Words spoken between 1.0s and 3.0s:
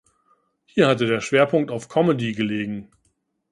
der Schwerpunkt auf Comedy gelegen.